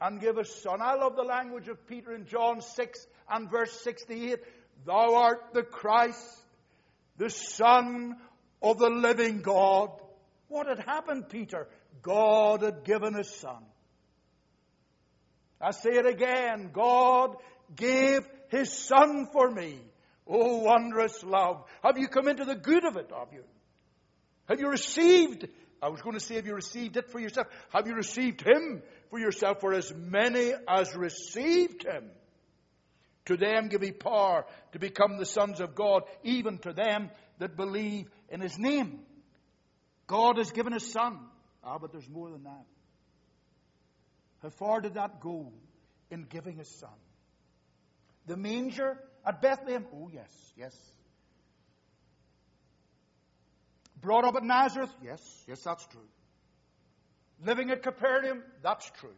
and 0.00 0.20
give 0.20 0.38
us 0.38 0.50
Son. 0.62 0.80
I 0.80 0.94
love 0.94 1.16
the 1.16 1.22
language 1.22 1.68
of 1.68 1.86
Peter 1.86 2.14
in 2.14 2.26
John 2.26 2.60
6 2.60 3.06
and 3.28 3.50
verse 3.50 3.72
68. 3.82 4.38
Thou 4.84 5.14
art 5.14 5.52
the 5.52 5.62
Christ, 5.62 6.44
the 7.16 7.30
Son 7.30 8.16
of 8.62 8.78
the 8.78 8.90
living 8.90 9.42
God. 9.42 9.90
What 10.48 10.68
had 10.68 10.80
happened, 10.80 11.28
Peter? 11.28 11.68
God 12.02 12.62
had 12.62 12.84
given 12.84 13.14
his 13.14 13.30
son. 13.34 13.64
I 15.60 15.70
say 15.72 15.90
it 15.90 16.06
again. 16.06 16.70
God 16.72 17.36
gave 17.74 18.26
his 18.48 18.72
son 18.72 19.28
for 19.32 19.50
me. 19.50 19.80
Oh, 20.28 20.58
wondrous 20.58 21.22
love. 21.24 21.64
Have 21.82 21.98
you 21.98 22.08
come 22.08 22.28
into 22.28 22.44
the 22.44 22.54
good 22.54 22.84
of 22.84 22.96
it, 22.96 23.10
have 23.16 23.32
you? 23.32 23.44
Have 24.48 24.60
you 24.60 24.68
received? 24.68 25.48
I 25.82 25.88
was 25.88 26.00
going 26.02 26.14
to 26.14 26.24
say, 26.24 26.36
have 26.36 26.46
you 26.46 26.54
received 26.54 26.96
it 26.96 27.10
for 27.10 27.20
yourself? 27.20 27.48
Have 27.70 27.86
you 27.86 27.94
received 27.94 28.46
him 28.46 28.82
for 29.10 29.18
yourself? 29.18 29.60
For 29.60 29.72
as 29.72 29.92
many 29.94 30.52
as 30.68 30.94
received 30.94 31.84
him, 31.84 32.10
to 33.26 33.36
them 33.36 33.68
give 33.68 33.82
he 33.82 33.92
power 33.92 34.46
to 34.72 34.78
become 34.78 35.18
the 35.18 35.26
sons 35.26 35.60
of 35.60 35.74
God, 35.74 36.04
even 36.22 36.58
to 36.58 36.72
them 36.72 37.10
that 37.38 37.56
believe 37.56 38.08
in 38.28 38.40
his 38.40 38.58
name. 38.58 39.00
God 40.06 40.38
has 40.38 40.50
given 40.50 40.72
his 40.72 40.90
son. 40.90 41.18
Ah, 41.62 41.78
but 41.78 41.92
there's 41.92 42.08
more 42.08 42.30
than 42.30 42.44
that. 42.44 42.64
How 44.42 44.50
far 44.50 44.80
did 44.80 44.94
that 44.94 45.20
go 45.20 45.52
in 46.10 46.24
giving 46.24 46.56
his 46.56 46.68
son? 46.78 46.90
The 48.26 48.36
manger 48.36 48.98
at 49.24 49.42
Bethlehem? 49.42 49.86
Oh, 49.92 50.08
yes, 50.12 50.30
yes. 50.56 50.76
Brought 54.00 54.24
up 54.24 54.36
at 54.36 54.44
Nazareth? 54.44 54.94
Yes, 55.02 55.20
yes, 55.48 55.60
that's 55.62 55.84
true. 55.86 56.00
Living 57.44 57.70
at 57.70 57.82
Capernaum? 57.82 58.42
That's 58.62 58.88
true. 59.00 59.16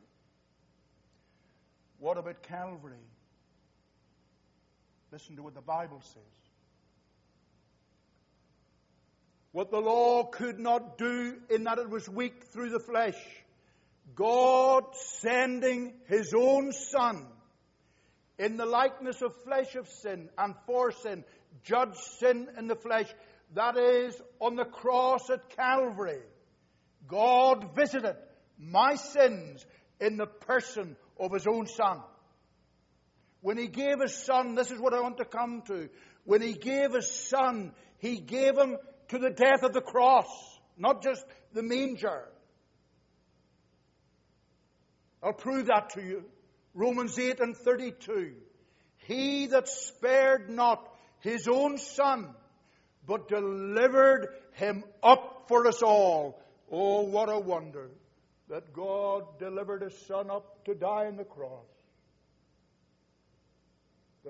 What 1.98 2.16
about 2.16 2.42
Calvary? 2.42 2.96
Listen 5.10 5.36
to 5.36 5.42
what 5.42 5.54
the 5.54 5.60
Bible 5.60 6.00
says. 6.02 6.48
what 9.52 9.70
the 9.70 9.80
law 9.80 10.24
could 10.24 10.58
not 10.58 10.98
do 10.98 11.34
in 11.50 11.64
that 11.64 11.78
it 11.78 11.88
was 11.88 12.08
weak 12.08 12.44
through 12.52 12.70
the 12.70 12.78
flesh. 12.78 13.18
God 14.14 14.84
sending 15.20 15.94
His 16.06 16.32
own 16.32 16.72
Son 16.72 17.26
in 18.38 18.56
the 18.56 18.66
likeness 18.66 19.20
of 19.22 19.34
flesh 19.42 19.74
of 19.74 19.88
sin 19.88 20.28
and 20.38 20.54
for 20.66 20.92
sin, 20.92 21.24
judged 21.64 21.98
sin 22.20 22.48
in 22.56 22.68
the 22.68 22.76
flesh. 22.76 23.08
That 23.54 23.76
is, 23.76 24.20
on 24.38 24.56
the 24.56 24.64
cross 24.64 25.28
at 25.30 25.48
Calvary, 25.56 26.22
God 27.06 27.74
visited 27.74 28.16
my 28.58 28.94
sins 28.94 29.64
in 30.00 30.18
the 30.18 30.26
person 30.26 30.96
of 31.18 31.32
His 31.32 31.46
own 31.46 31.66
Son. 31.66 32.00
When 33.40 33.56
He 33.58 33.68
gave 33.68 34.00
His 34.00 34.14
Son, 34.14 34.54
this 34.54 34.70
is 34.70 34.80
what 34.80 34.94
I 34.94 35.00
want 35.00 35.18
to 35.18 35.24
come 35.24 35.62
to. 35.66 35.88
When 36.24 36.42
He 36.42 36.54
gave 36.54 36.92
His 36.92 37.10
Son, 37.10 37.72
He 37.98 38.20
gave 38.20 38.56
Him 38.56 38.76
to 39.08 39.18
the 39.18 39.30
death 39.30 39.62
of 39.62 39.72
the 39.72 39.80
cross, 39.80 40.26
not 40.76 41.02
just 41.02 41.24
the 41.52 41.62
manger. 41.62 42.24
I'll 45.22 45.32
prove 45.32 45.66
that 45.66 45.90
to 45.90 46.02
you. 46.02 46.24
Romans 46.74 47.18
8 47.18 47.40
and 47.40 47.56
32. 47.56 48.34
He 48.98 49.46
that 49.46 49.68
spared 49.68 50.50
not 50.50 50.86
his 51.20 51.48
own 51.48 51.78
son, 51.78 52.28
but 53.06 53.28
delivered 53.28 54.28
him 54.52 54.84
up 55.02 55.46
for 55.48 55.66
us 55.66 55.82
all. 55.82 56.40
Oh, 56.70 57.02
what 57.02 57.28
a 57.30 57.38
wonder 57.38 57.90
that 58.48 58.72
God 58.72 59.38
delivered 59.38 59.82
his 59.82 59.98
son 60.06 60.30
up 60.30 60.64
to 60.66 60.74
die 60.74 61.06
on 61.06 61.16
the 61.16 61.24
cross, 61.24 61.66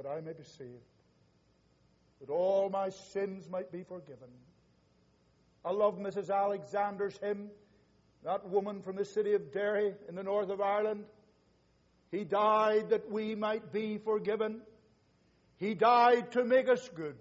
that 0.00 0.09
I 0.09 0.21
may 0.21 0.33
be 0.33 0.45
saved, 0.45 0.71
that 2.21 2.31
all 2.31 2.71
my 2.71 2.90
sins 3.12 3.49
might 3.50 3.73
be 3.73 3.83
forgiven. 3.83 4.28
I 5.64 5.73
love 5.73 5.99
Mrs. 5.99 6.31
Alexander's 6.31 7.19
hymn, 7.19 7.50
that 8.25 8.49
woman 8.49 8.83
from 8.83 8.95
the 8.95 9.05
city 9.05 9.35
of 9.35 9.52
Derry 9.52 9.95
in 10.09 10.14
the 10.14 10.23
north 10.23 10.50
of 10.50 10.61
Ireland. 10.61 11.05
He 12.12 12.23
died 12.23 12.90
that 12.90 13.11
we 13.11 13.35
might 13.35 13.73
be 13.73 13.99
forgiven. 13.99 14.61
He 15.57 15.75
died 15.75 16.31
to 16.33 16.45
make 16.45 16.69
us 16.69 16.88
good, 16.95 17.17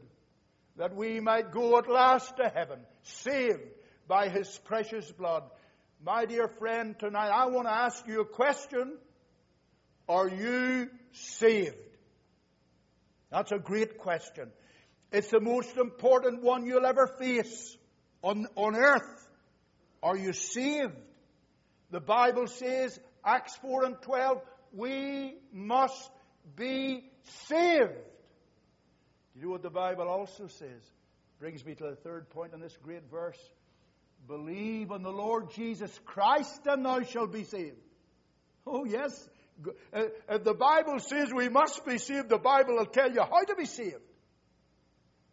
that 0.77 0.95
we 0.95 1.19
might 1.19 1.51
go 1.51 1.79
at 1.79 1.89
last 1.89 2.37
to 2.37 2.47
heaven, 2.47 2.79
saved 3.01 3.63
by 4.07 4.29
His 4.29 4.55
precious 4.65 5.11
blood. 5.11 5.43
My 6.05 6.25
dear 6.25 6.47
friend, 6.47 6.97
tonight 6.99 7.29
I 7.29 7.47
want 7.47 7.67
to 7.67 7.73
ask 7.73 8.07
you 8.07 8.21
a 8.21 8.25
question. 8.25 8.97
Are 10.07 10.29
you 10.29 10.89
saved? 11.11 11.86
That's 13.31 13.51
a 13.51 13.59
great 13.59 13.97
question. 13.97 14.51
It's 15.11 15.29
the 15.29 15.39
most 15.39 15.77
important 15.77 16.43
one 16.43 16.65
you'll 16.65 16.85
ever 16.85 17.07
face 17.07 17.77
on, 18.21 18.47
on 18.55 18.75
earth. 18.75 19.29
Are 20.03 20.17
you 20.17 20.33
saved? 20.33 20.95
The 21.91 21.99
Bible 21.99 22.47
says, 22.47 22.99
Acts 23.23 23.55
4 23.57 23.85
and 23.85 24.01
12, 24.01 24.41
we 24.73 25.35
must 25.51 26.09
be 26.55 27.09
saved. 27.47 27.93
Do 29.33 29.39
you 29.39 29.45
know 29.45 29.51
what 29.51 29.63
the 29.63 29.69
Bible 29.69 30.07
also 30.07 30.47
says? 30.47 30.81
Brings 31.39 31.65
me 31.65 31.75
to 31.75 31.83
the 31.83 31.95
third 31.95 32.29
point 32.29 32.53
in 32.53 32.59
this 32.59 32.75
great 32.81 33.09
verse. 33.09 33.37
Believe 34.27 34.91
on 34.91 35.03
the 35.03 35.11
Lord 35.11 35.51
Jesus 35.53 35.97
Christ 36.05 36.61
and 36.65 36.85
thou 36.85 37.01
shalt 37.03 37.31
be 37.31 37.43
saved. 37.43 37.77
Oh, 38.65 38.83
yes. 38.83 39.29
If 39.93 40.43
the 40.43 40.53
Bible 40.53 40.99
says 40.99 41.33
we 41.33 41.49
must 41.49 41.85
be 41.85 41.97
saved, 41.97 42.29
the 42.29 42.37
Bible 42.37 42.75
will 42.75 42.85
tell 42.85 43.11
you 43.11 43.21
how 43.21 43.43
to 43.43 43.55
be 43.55 43.65
saved. 43.65 44.01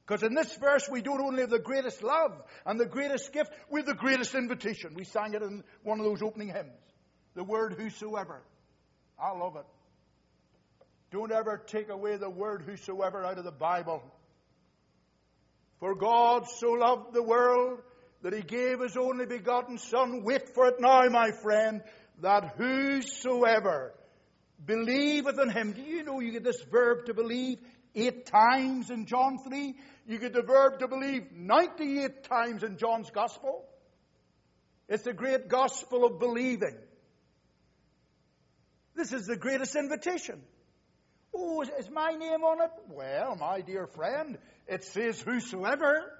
Because 0.06 0.22
in 0.22 0.34
this 0.34 0.54
verse, 0.56 0.88
we 0.90 1.00
don't 1.00 1.20
only 1.20 1.40
have 1.40 1.50
the 1.50 1.58
greatest 1.58 2.02
love 2.02 2.32
and 2.66 2.78
the 2.78 2.86
greatest 2.86 3.32
gift, 3.32 3.50
we 3.70 3.80
have 3.80 3.86
the 3.86 3.94
greatest 3.94 4.34
invitation. 4.34 4.94
We 4.94 5.04
sang 5.04 5.32
it 5.32 5.42
in 5.42 5.64
one 5.82 5.98
of 5.98 6.04
those 6.04 6.22
opening 6.22 6.48
hymns. 6.48 6.72
The 7.34 7.44
word 7.44 7.74
whosoever. 7.74 8.42
I 9.18 9.32
love 9.32 9.56
it. 9.56 9.64
Don't 11.10 11.32
ever 11.32 11.62
take 11.66 11.88
away 11.88 12.16
the 12.16 12.28
word 12.28 12.62
whosoever 12.62 13.24
out 13.24 13.38
of 13.38 13.44
the 13.44 13.52
Bible. 13.52 14.02
For 15.80 15.94
God 15.94 16.48
so 16.48 16.72
loved 16.72 17.14
the 17.14 17.22
world 17.22 17.80
that 18.22 18.34
he 18.34 18.42
gave 18.42 18.80
his 18.80 18.96
only 18.96 19.26
begotten 19.26 19.78
Son. 19.78 20.22
Wait 20.22 20.54
for 20.54 20.66
it 20.66 20.80
now, 20.80 21.02
my 21.08 21.30
friend, 21.30 21.82
that 22.20 22.54
whosoever 22.56 23.94
believeth 24.64 25.38
in 25.38 25.50
him. 25.50 25.72
Do 25.72 25.82
you 25.82 26.02
know 26.04 26.20
you 26.20 26.32
get 26.32 26.44
this 26.44 26.62
verb 26.70 27.06
to 27.06 27.14
believe 27.14 27.58
eight 27.94 28.26
times 28.26 28.90
in 28.90 29.06
John 29.06 29.38
3? 29.38 29.74
You 30.06 30.18
get 30.18 30.32
the 30.32 30.42
verb 30.42 30.80
to 30.80 30.88
believe 30.88 31.32
98 31.32 32.24
times 32.24 32.62
in 32.62 32.76
John's 32.76 33.10
Gospel. 33.10 33.64
It's 34.88 35.04
the 35.04 35.14
great 35.14 35.48
gospel 35.48 36.04
of 36.04 36.18
believing. 36.18 36.76
This 38.94 39.12
is 39.12 39.26
the 39.26 39.36
greatest 39.36 39.74
invitation. 39.76 40.42
Oh, 41.34 41.62
is, 41.62 41.70
is 41.80 41.90
my 41.90 42.12
name 42.12 42.44
on 42.44 42.62
it? 42.62 42.70
Well, 42.88 43.34
my 43.36 43.60
dear 43.60 43.86
friend, 43.86 44.38
it 44.68 44.84
says 44.84 45.20
whosoever. 45.20 46.12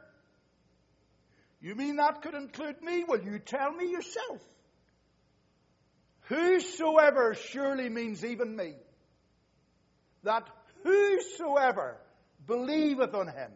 You 1.60 1.74
mean 1.74 1.96
that 1.96 2.22
could 2.22 2.34
include 2.34 2.82
me? 2.82 3.04
Well, 3.06 3.22
you 3.22 3.38
tell 3.38 3.72
me 3.72 3.90
yourself. 3.90 4.40
Whosoever 6.24 7.34
surely 7.34 7.88
means 7.88 8.24
even 8.24 8.56
me. 8.56 8.74
That 10.22 10.48
whosoever 10.82 11.98
believeth 12.46 13.14
on 13.14 13.28
him. 13.28 13.50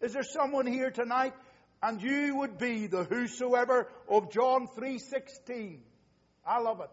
Is 0.00 0.12
there 0.12 0.22
someone 0.22 0.66
here 0.66 0.90
tonight 0.90 1.34
and 1.82 2.02
you 2.02 2.36
would 2.36 2.58
be 2.58 2.86
the 2.86 3.04
whosoever 3.04 3.88
of 4.08 4.30
John 4.30 4.66
3:16? 4.68 5.80
I 6.46 6.60
love 6.60 6.80
it. 6.80 6.90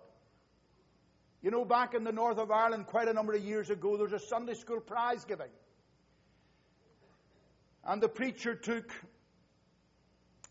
You 1.41 1.51
know, 1.51 1.65
back 1.65 1.93
in 1.93 2.03
the 2.03 2.11
north 2.11 2.37
of 2.37 2.49
Ireland, 2.49 2.87
quite 2.87 3.07
a 3.07 3.13
number 3.13 3.33
of 3.33 3.43
years 3.43 3.69
ago, 3.69 3.97
there 3.97 4.07
was 4.07 4.13
a 4.13 4.27
Sunday 4.27 4.55
school 4.55 4.79
prize 4.79 5.23
giving. 5.25 5.51
And 7.83 8.01
the 8.01 8.09
preacher 8.09 8.55
took 8.55 8.91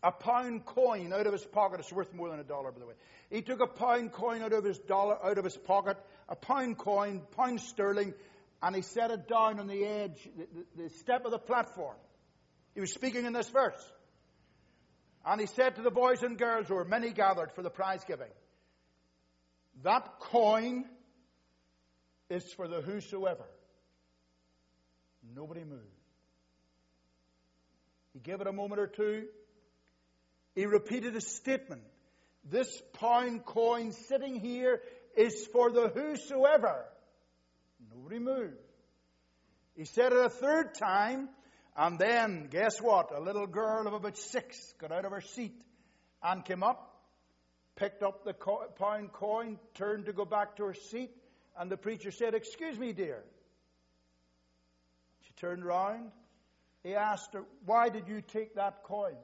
a 0.05 0.11
pound 0.11 0.65
coin 0.65 1.11
out 1.11 1.25
of 1.25 1.33
his 1.33 1.43
pocket. 1.43 1.79
It's 1.79 1.91
worth 1.91 2.13
more 2.13 2.29
than 2.29 2.39
a 2.39 2.43
dollar, 2.43 2.71
by 2.71 2.79
the 2.79 2.85
way. 2.85 2.93
He 3.31 3.41
took 3.41 3.59
a 3.59 3.65
pound 3.65 4.11
coin 4.11 4.43
out 4.43 4.53
of 4.53 4.63
his 4.63 4.77
dollar, 4.77 5.17
out 5.25 5.39
of 5.39 5.43
his 5.43 5.57
pocket, 5.57 5.97
a 6.29 6.35
pound 6.35 6.77
coin, 6.77 7.23
pound 7.35 7.59
sterling, 7.59 8.13
and 8.61 8.75
he 8.75 8.83
set 8.83 9.09
it 9.09 9.27
down 9.27 9.59
on 9.59 9.65
the 9.65 9.83
edge, 9.83 10.29
the, 10.37 10.83
the, 10.83 10.89
step 10.91 11.25
of 11.25 11.31
the 11.31 11.39
platform. 11.39 11.95
He 12.75 12.81
was 12.81 12.93
speaking 12.93 13.25
in 13.25 13.33
this 13.33 13.49
verse. 13.49 13.83
And 15.25 15.41
he 15.41 15.47
said 15.47 15.75
to 15.77 15.81
the 15.81 15.89
boys 15.89 16.21
and 16.21 16.37
girls 16.37 16.67
who 16.67 16.75
were 16.75 16.85
many 16.85 17.11
gathered 17.11 17.51
for 17.53 17.63
the 17.63 17.71
prize 17.71 18.03
giving, 18.07 18.29
that 19.81 20.19
coin 20.19 20.85
is 22.29 22.43
for 22.53 22.67
the 22.67 22.81
whosoever. 22.81 23.45
Nobody 25.35 25.63
moved. 25.63 25.81
He 28.13 28.19
gave 28.19 28.39
it 28.39 28.45
a 28.45 28.53
moment 28.53 28.79
or 28.79 28.87
two. 28.87 29.25
He 30.55 30.65
repeated 30.65 31.15
a 31.15 31.21
statement. 31.21 31.83
This 32.49 32.81
pound 32.93 33.45
coin 33.45 33.91
sitting 33.91 34.39
here 34.39 34.81
is 35.17 35.45
for 35.47 35.71
the 35.71 35.89
whosoever. 35.89 36.85
Nobody 37.93 38.19
moved. 38.19 38.55
He 39.75 39.83
said 39.83 40.13
it 40.13 40.25
a 40.25 40.29
third 40.29 40.75
time, 40.75 41.27
and 41.75 41.99
then, 41.99 42.47
guess 42.49 42.81
what? 42.81 43.11
A 43.13 43.19
little 43.19 43.47
girl 43.47 43.85
of 43.87 43.93
about 43.93 44.17
six 44.17 44.73
got 44.79 44.93
out 44.93 45.03
of 45.03 45.11
her 45.11 45.21
seat 45.21 45.61
and 46.23 46.45
came 46.45 46.63
up, 46.63 47.03
picked 47.75 48.01
up 48.01 48.23
the 48.23 48.33
pound 48.33 49.11
coin, 49.11 49.59
turned 49.73 50.05
to 50.05 50.13
go 50.13 50.23
back 50.23 50.55
to 50.57 50.63
her 50.65 50.73
seat, 50.73 51.11
and 51.57 51.69
the 51.69 51.77
preacher 51.77 52.11
said, 52.11 52.33
Excuse 52.33 52.79
me, 52.79 52.93
dear. 52.93 53.23
She 55.23 55.33
turned 55.33 55.65
round. 55.65 56.11
He 56.83 56.95
asked 56.95 57.33
her, 57.33 57.43
Why 57.65 57.89
did 57.89 58.07
you 58.07 58.21
take 58.21 58.55
that 58.55 58.83
coin? 58.83 59.17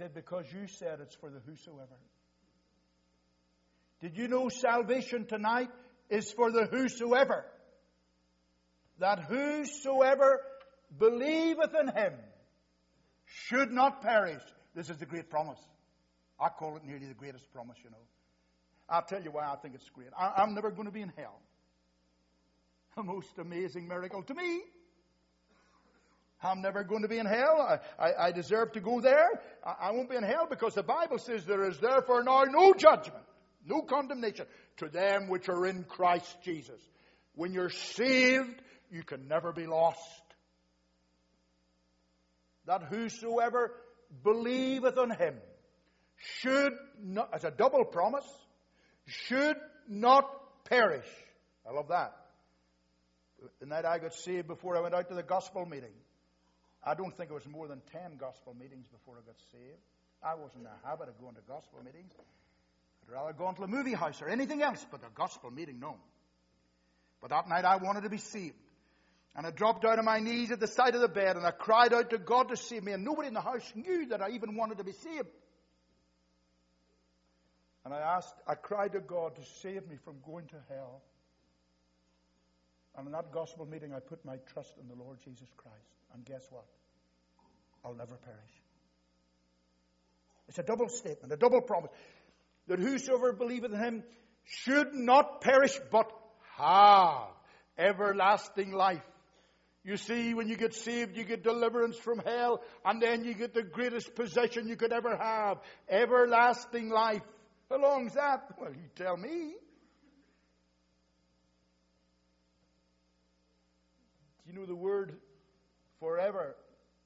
Said, 0.00 0.14
Because 0.14 0.46
you 0.50 0.66
said 0.66 1.00
it's 1.02 1.14
for 1.16 1.28
the 1.28 1.40
whosoever. 1.40 1.98
Did 4.00 4.16
you 4.16 4.28
know 4.28 4.48
salvation 4.48 5.26
tonight 5.26 5.68
is 6.08 6.32
for 6.32 6.50
the 6.50 6.64
whosoever? 6.64 7.44
That 8.98 9.24
whosoever 9.24 10.40
believeth 10.98 11.74
in 11.78 11.88
him 11.88 12.14
should 13.26 13.72
not 13.72 14.00
perish. 14.00 14.42
This 14.74 14.88
is 14.88 14.96
the 14.96 15.04
great 15.04 15.28
promise. 15.28 15.60
I 16.40 16.48
call 16.48 16.78
it 16.78 16.84
nearly 16.86 17.06
the 17.06 17.12
greatest 17.12 17.52
promise, 17.52 17.76
you 17.84 17.90
know. 17.90 17.98
I'll 18.88 19.04
tell 19.04 19.22
you 19.22 19.30
why 19.30 19.52
I 19.52 19.56
think 19.56 19.74
it's 19.74 19.90
great. 19.90 20.08
I, 20.18 20.42
am 20.42 20.54
never 20.54 20.70
going 20.70 20.86
to 20.86 20.92
be 20.92 21.02
in 21.02 21.12
hell. 21.14 21.38
A 22.96 23.02
most 23.02 23.38
amazing 23.38 23.86
miracle 23.86 24.22
to 24.22 24.34
me. 24.34 24.62
I'm 26.42 26.62
never 26.62 26.84
going 26.84 27.02
to 27.02 27.08
be 27.08 27.18
in 27.18 27.26
hell. 27.26 27.80
I, 27.98 28.02
I, 28.02 28.26
I 28.26 28.32
deserve 28.32 28.72
to 28.72 28.80
go 28.80 29.00
there. 29.00 29.28
I, 29.64 29.88
I 29.88 29.90
won't 29.92 30.08
be 30.08 30.16
in 30.16 30.22
hell 30.22 30.46
because 30.48 30.74
the 30.74 30.82
Bible 30.82 31.18
says 31.18 31.44
there 31.44 31.68
is 31.68 31.78
therefore 31.78 32.22
now 32.22 32.44
no 32.44 32.72
judgment, 32.72 33.24
no 33.66 33.82
condemnation 33.82 34.46
to 34.78 34.88
them 34.88 35.28
which 35.28 35.48
are 35.48 35.66
in 35.66 35.84
Christ 35.84 36.34
Jesus. 36.42 36.80
When 37.34 37.52
you're 37.52 37.70
saved, 37.70 38.62
you 38.90 39.02
can 39.02 39.28
never 39.28 39.52
be 39.52 39.66
lost. 39.66 40.00
That 42.66 42.84
whosoever 42.84 43.72
believeth 44.22 44.96
on 44.96 45.10
him 45.10 45.34
should 46.16 46.72
not, 47.02 47.30
as 47.32 47.44
a 47.44 47.50
double 47.50 47.84
promise, 47.84 48.26
should 49.06 49.56
not 49.88 50.24
perish. 50.64 51.06
I 51.68 51.72
love 51.72 51.88
that. 51.88 52.16
The 53.60 53.66
night 53.66 53.84
I 53.84 53.98
got 53.98 54.14
saved 54.14 54.46
before 54.46 54.76
I 54.76 54.80
went 54.80 54.94
out 54.94 55.08
to 55.08 55.14
the 55.14 55.22
gospel 55.22 55.64
meeting, 55.64 55.92
I 56.84 56.94
don't 56.94 57.14
think 57.16 57.30
it 57.30 57.34
was 57.34 57.46
more 57.46 57.68
than 57.68 57.82
10 57.92 58.16
gospel 58.18 58.54
meetings 58.58 58.86
before 58.88 59.16
I 59.16 59.26
got 59.26 59.36
saved. 59.52 59.80
I 60.22 60.34
wasn't 60.34 60.64
in 60.64 60.64
the 60.64 60.88
habit 60.88 61.08
of 61.08 61.20
going 61.20 61.34
to 61.34 61.42
gospel 61.46 61.80
meetings. 61.84 62.12
I'd 63.02 63.12
rather 63.12 63.32
go 63.32 63.48
into 63.48 63.62
a 63.62 63.68
movie 63.68 63.92
house 63.92 64.20
or 64.22 64.28
anything 64.28 64.62
else 64.62 64.84
but 64.90 65.00
a 65.00 65.10
gospel 65.14 65.50
meeting, 65.50 65.80
no. 65.80 65.96
But 67.20 67.30
that 67.30 67.48
night 67.48 67.64
I 67.64 67.76
wanted 67.76 68.04
to 68.04 68.10
be 68.10 68.18
saved. 68.18 68.56
And 69.36 69.46
I 69.46 69.50
dropped 69.50 69.82
down 69.82 69.98
on 69.98 70.04
my 70.04 70.18
knees 70.18 70.50
at 70.50 70.58
the 70.58 70.66
side 70.66 70.94
of 70.94 71.00
the 71.00 71.08
bed 71.08 71.36
and 71.36 71.46
I 71.46 71.50
cried 71.50 71.92
out 71.92 72.10
to 72.10 72.18
God 72.18 72.48
to 72.48 72.56
save 72.56 72.82
me. 72.82 72.92
And 72.92 73.04
nobody 73.04 73.28
in 73.28 73.34
the 73.34 73.40
house 73.40 73.70
knew 73.74 74.06
that 74.06 74.20
I 74.20 74.30
even 74.30 74.56
wanted 74.56 74.78
to 74.78 74.84
be 74.84 74.92
saved. 74.92 75.28
And 77.84 77.94
I 77.94 77.98
asked, 77.98 78.34
I 78.46 78.54
cried 78.54 78.92
to 78.92 79.00
God 79.00 79.36
to 79.36 79.42
save 79.62 79.88
me 79.88 79.96
from 80.04 80.16
going 80.26 80.46
to 80.48 80.56
hell. 80.68 81.02
And 82.96 83.06
in 83.06 83.12
that 83.12 83.32
gospel 83.32 83.66
meeting, 83.66 83.92
I 83.94 84.00
put 84.00 84.24
my 84.24 84.36
trust 84.52 84.74
in 84.80 84.88
the 84.88 84.94
Lord 84.94 85.18
Jesus 85.24 85.48
Christ. 85.56 85.76
And 86.12 86.24
guess 86.24 86.42
what? 86.50 86.64
I'll 87.84 87.94
never 87.94 88.16
perish. 88.16 88.62
It's 90.48 90.58
a 90.58 90.62
double 90.62 90.88
statement, 90.88 91.32
a 91.32 91.36
double 91.36 91.60
promise. 91.60 91.90
That 92.66 92.78
whosoever 92.80 93.32
believeth 93.32 93.72
in 93.72 93.78
him 93.78 94.02
should 94.44 94.92
not 94.94 95.40
perish, 95.40 95.78
but 95.90 96.10
have 96.56 97.28
everlasting 97.78 98.72
life. 98.72 99.02
You 99.82 99.96
see, 99.96 100.34
when 100.34 100.48
you 100.48 100.56
get 100.56 100.74
saved, 100.74 101.16
you 101.16 101.24
get 101.24 101.42
deliverance 101.42 101.96
from 101.96 102.18
hell, 102.18 102.60
and 102.84 103.00
then 103.00 103.24
you 103.24 103.32
get 103.32 103.54
the 103.54 103.62
greatest 103.62 104.14
possession 104.14 104.68
you 104.68 104.76
could 104.76 104.92
ever 104.92 105.16
have 105.16 105.58
everlasting 105.88 106.90
life. 106.90 107.22
How 107.70 107.80
long's 107.80 108.14
that? 108.14 108.50
Well, 108.60 108.72
you 108.72 108.88
tell 108.94 109.16
me. 109.16 109.54
You 114.52 114.58
know 114.58 114.66
the 114.66 114.74
word 114.74 115.14
forever? 115.98 116.56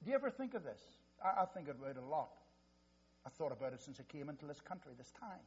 Do 0.03 0.11
you 0.11 0.17
ever 0.17 0.31
think 0.31 0.55
of 0.55 0.65
this? 0.65 0.81
I, 1.23 1.43
I 1.43 1.45
think 1.47 1.69
about 1.69 1.91
it 1.91 1.97
a 1.97 2.07
lot. 2.07 2.31
I 3.27 3.31
thought 3.31 3.53
about 3.53 3.73
it 3.73 3.83
since 3.83 3.99
I 4.01 4.03
came 4.05 4.29
into 4.29 4.47
this 4.47 4.61
country 4.61 4.93
this 4.97 5.11
time. 5.21 5.41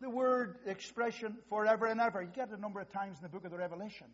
The 0.00 0.10
word 0.10 0.56
expression 0.66 1.36
forever 1.48 1.86
and 1.86 2.00
ever, 2.00 2.22
you 2.22 2.28
get 2.34 2.50
it 2.50 2.58
a 2.58 2.60
number 2.60 2.80
of 2.80 2.90
times 2.90 3.16
in 3.18 3.22
the 3.22 3.28
book 3.28 3.44
of 3.44 3.50
the 3.50 3.56
Revelation. 3.56 4.08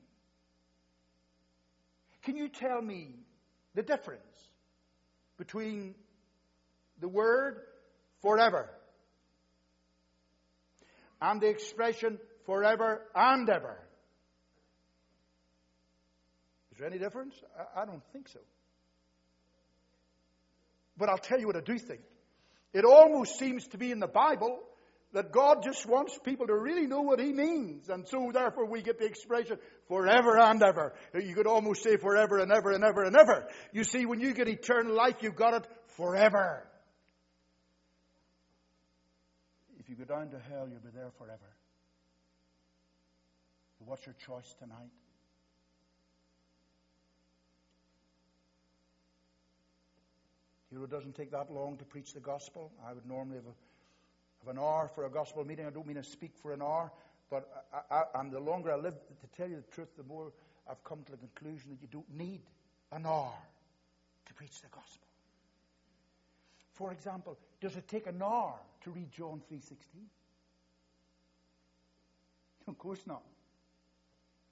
Can 2.23 2.37
you 2.37 2.49
tell 2.49 2.81
me 2.81 3.17
the 3.75 3.83
difference 3.83 4.23
between 5.38 5.95
the 7.01 7.09
word 7.09 7.61
forever 8.21 8.71
and 11.21 11.41
the 11.41 11.49
expression 11.49 12.19
forever 12.47 13.03
and 13.15 13.49
ever? 13.51 13.81
There 16.83 16.90
any 16.90 16.99
difference? 16.99 17.37
I, 17.57 17.83
I 17.83 17.85
don't 17.85 18.03
think 18.12 18.27
so. 18.27 18.40
But 20.97 21.11
I'll 21.11 21.16
tell 21.16 21.38
you 21.38 21.47
what 21.47 21.55
I 21.55 21.61
do 21.61 21.79
think. 21.79 22.01
It 22.75 22.85
almost 22.85 23.38
seems 23.38 23.68
to 23.68 23.79
be 23.79 23.92
in 23.92 24.01
the 24.01 24.09
Bible 24.09 24.59
that 25.12 25.31
God 25.31 25.62
just 25.62 25.87
wants 25.87 26.18
people 26.25 26.49
to 26.49 26.57
really 26.57 26.88
know 26.88 27.03
what 27.03 27.21
He 27.21 27.33
means. 27.33 27.88
And 27.88 28.05
so 28.09 28.33
therefore 28.35 28.66
we 28.66 28.83
get 28.83 28.99
the 28.99 29.05
expression 29.05 29.59
forever 29.87 30.40
and 30.40 30.61
ever. 30.61 30.92
You 31.14 31.37
could 31.37 31.47
almost 31.47 31.85
say 31.85 31.99
forever 31.99 32.38
and 32.38 32.51
ever 32.51 32.73
and 32.73 32.83
ever 32.83 33.05
and 33.05 33.14
ever. 33.14 33.47
You 33.73 33.85
see, 33.85 34.05
when 34.05 34.18
you 34.18 34.35
get 34.35 34.49
eternal 34.49 34.92
life, 34.92 35.18
you've 35.21 35.37
got 35.37 35.55
it 35.55 35.68
forever. 35.97 36.66
If 39.79 39.88
you 39.88 39.95
go 39.95 40.05
down 40.05 40.31
to 40.31 40.38
hell, 40.51 40.66
you'll 40.68 40.81
be 40.81 40.90
there 40.92 41.12
forever. 41.16 41.38
What's 43.87 44.05
your 44.05 44.16
choice 44.27 44.53
tonight? 44.59 44.90
You 50.73 50.79
know, 50.79 50.85
it 50.85 50.91
doesn't 50.91 51.15
take 51.15 51.31
that 51.33 51.53
long 51.53 51.77
to 51.77 51.85
preach 51.85 52.15
the 52.15 52.21
gospel. 52.21 52.73
I 52.89 52.95
would 52.95 53.07
normally 53.07 53.37
have, 53.37 53.45
a, 53.45 54.47
have 54.47 54.57
an 54.57 54.59
hour 54.59 54.91
for 54.95 55.05
a 55.05 55.11
gospel 55.11 55.45
meeting. 55.45 55.67
I 55.67 55.71
don't 55.71 55.87
mean 55.87 55.97
to 55.97 56.03
speak 56.03 56.33
for 56.41 56.55
an 56.55 56.63
hour, 56.63 56.91
but 57.31 57.67
I, 57.91 57.95
I, 57.95 58.21
and 58.21 58.33
the 58.33 58.41
longer 58.41 58.73
I 58.73 58.77
live, 58.77 58.95
to 58.95 59.27
tell 59.37 59.49
you 59.49 59.57
the 59.57 59.75
truth, 59.75 59.89
the 59.99 60.05
more 60.05 60.33
I've 60.69 60.83
come 60.83 61.03
to 61.05 61.13
the 61.13 61.19
conclusion 61.19 61.71
that 61.71 61.83
you 61.83 61.89
don't 61.93 62.11
need 62.17 62.41
an 62.91 63.05
hour 63.05 63.35
to 64.25 64.35
preach 64.35 64.63
the 64.63 64.69
gospel. 64.69 65.07
For 66.73 66.91
example, 66.91 67.37
does 67.61 67.77
it 67.77 67.87
take 67.87 68.07
an 68.07 68.23
hour 68.23 68.55
to 68.85 68.91
read 68.91 69.13
John 69.13 69.43
3.16? 69.53 69.75
Of 72.67 72.79
course 72.79 73.03
not. 73.07 73.23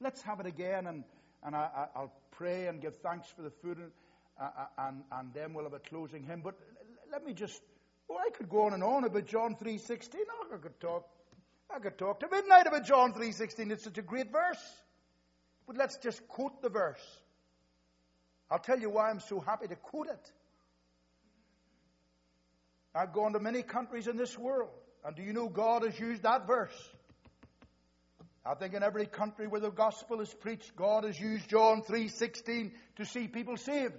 Let's 0.02 0.20
have 0.22 0.38
it 0.40 0.46
again, 0.46 0.86
and, 0.86 1.04
and 1.42 1.56
I, 1.56 1.86
will 1.96 2.12
pray 2.30 2.66
and 2.66 2.78
give 2.78 2.96
thanks 2.98 3.28
for 3.28 3.40
the 3.40 3.50
food. 3.50 3.78
And, 3.78 3.90
and, 4.78 5.02
and 5.12 5.34
then 5.34 5.52
we'll 5.52 5.64
have 5.64 5.74
a 5.74 5.78
closing 5.78 6.24
hymn. 6.24 6.40
But 6.42 6.54
let 7.12 7.24
me 7.24 7.32
just, 7.34 7.60
oh, 8.10 8.16
I 8.16 8.30
could 8.30 8.48
go 8.48 8.66
on 8.66 8.74
and 8.74 8.82
on 8.82 9.04
about 9.04 9.26
John 9.26 9.56
3.16. 9.56 10.14
I 10.52 10.56
could 10.56 10.80
talk, 10.80 11.08
I 11.74 11.78
could 11.78 11.98
talk 11.98 12.20
to 12.20 12.28
midnight 12.30 12.66
about 12.66 12.84
John 12.84 13.12
3.16. 13.12 13.70
It's 13.70 13.84
such 13.84 13.98
a 13.98 14.02
great 14.02 14.32
verse. 14.32 14.62
But 15.66 15.76
let's 15.76 15.98
just 15.98 16.26
quote 16.28 16.62
the 16.62 16.68
verse. 16.68 17.04
I'll 18.50 18.58
tell 18.58 18.80
you 18.80 18.90
why 18.90 19.10
I'm 19.10 19.20
so 19.20 19.40
happy 19.40 19.68
to 19.68 19.76
quote 19.76 20.08
it. 20.08 20.32
I've 22.94 23.12
gone 23.12 23.34
to 23.34 23.38
many 23.38 23.62
countries 23.62 24.08
in 24.08 24.16
this 24.16 24.36
world, 24.36 24.70
and 25.04 25.14
do 25.14 25.22
you 25.22 25.32
know 25.32 25.48
God 25.48 25.84
has 25.84 25.98
used 25.98 26.24
that 26.24 26.48
verse? 26.48 26.74
I 28.44 28.54
think 28.54 28.74
in 28.74 28.82
every 28.82 29.06
country 29.06 29.46
where 29.46 29.60
the 29.60 29.70
gospel 29.70 30.20
is 30.20 30.32
preached, 30.34 30.74
God 30.74 31.04
has 31.04 31.20
used 31.20 31.48
John 31.48 31.82
3:16 31.82 32.72
to 32.96 33.04
see 33.04 33.28
people 33.28 33.56
saved. 33.56 33.94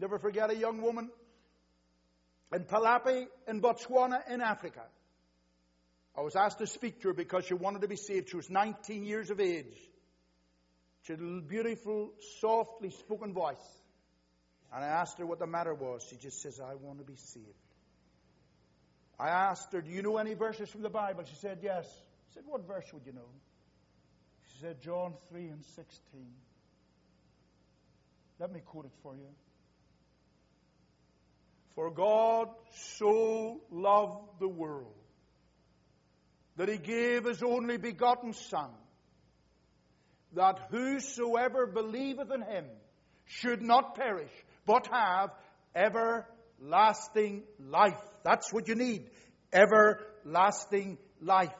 Never 0.00 0.18
forget 0.18 0.50
a 0.50 0.56
young 0.56 0.80
woman 0.80 1.10
in 2.54 2.64
Palapye 2.64 3.26
in 3.46 3.60
Botswana 3.60 4.20
in 4.30 4.40
Africa. 4.40 4.82
I 6.16 6.22
was 6.22 6.34
asked 6.34 6.58
to 6.58 6.66
speak 6.66 7.02
to 7.02 7.08
her 7.08 7.14
because 7.14 7.44
she 7.44 7.54
wanted 7.54 7.82
to 7.82 7.88
be 7.88 7.96
saved. 7.96 8.30
She 8.30 8.36
was 8.36 8.48
19 8.48 9.04
years 9.04 9.30
of 9.30 9.40
age. 9.40 9.76
She 11.02 11.12
had 11.12 11.20
a 11.20 11.40
beautiful, 11.42 12.12
softly 12.40 12.90
spoken 12.90 13.34
voice. 13.34 13.56
And 14.72 14.82
I 14.82 14.88
asked 14.88 15.18
her 15.18 15.26
what 15.26 15.38
the 15.38 15.46
matter 15.46 15.74
was. 15.74 16.06
She 16.08 16.16
just 16.16 16.40
says, 16.40 16.60
I 16.60 16.74
want 16.74 16.98
to 16.98 17.04
be 17.04 17.16
saved. 17.16 17.46
I 19.18 19.28
asked 19.28 19.72
her, 19.72 19.82
Do 19.82 19.90
you 19.90 20.00
know 20.00 20.16
any 20.16 20.32
verses 20.32 20.70
from 20.70 20.80
the 20.80 20.90
Bible? 20.90 21.24
She 21.28 21.36
said, 21.36 21.58
Yes. 21.62 21.86
I 21.86 22.34
said, 22.34 22.44
What 22.46 22.66
verse 22.66 22.86
would 22.94 23.04
you 23.04 23.12
know? 23.12 23.28
She 24.52 24.62
said, 24.62 24.80
John 24.80 25.12
3 25.28 25.48
and 25.48 25.64
16. 25.76 26.26
Let 28.38 28.50
me 28.50 28.60
quote 28.64 28.86
it 28.86 28.92
for 29.02 29.14
you. 29.14 29.28
For 31.74 31.90
God 31.90 32.48
so 32.98 33.60
loved 33.70 34.40
the 34.40 34.48
world 34.48 34.94
that 36.56 36.68
he 36.68 36.78
gave 36.78 37.24
his 37.24 37.42
only 37.42 37.78
begotten 37.78 38.32
Son, 38.34 38.70
that 40.34 40.58
whosoever 40.70 41.66
believeth 41.66 42.30
in 42.30 42.42
him 42.42 42.66
should 43.24 43.62
not 43.62 43.94
perish, 43.94 44.32
but 44.66 44.88
have 44.92 45.30
everlasting 45.74 47.44
life. 47.58 48.00
That's 48.24 48.52
what 48.52 48.68
you 48.68 48.74
need. 48.74 49.08
Everlasting 49.52 50.98
life. 51.20 51.54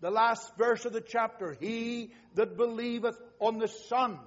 The 0.00 0.10
last 0.10 0.56
verse 0.56 0.84
of 0.84 0.92
the 0.92 1.00
chapter, 1.00 1.56
he 1.58 2.12
that 2.34 2.56
believeth 2.56 3.16
on 3.40 3.58
the 3.58 3.68
Son 3.68 4.18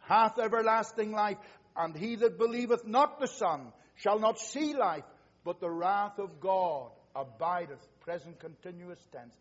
hath 0.00 0.38
everlasting 0.38 1.12
life, 1.12 1.38
and 1.76 1.96
he 1.96 2.16
that 2.16 2.38
believeth 2.38 2.86
not 2.86 3.18
the 3.18 3.26
Son 3.26 3.72
shall 3.96 4.18
not 4.18 4.38
see 4.38 4.74
life, 4.74 5.04
but 5.44 5.60
the 5.60 5.70
wrath 5.70 6.18
of 6.18 6.40
God 6.40 6.90
abideth, 7.14 7.86
present 8.00 8.38
continuous 8.40 8.98
tense, 9.12 9.34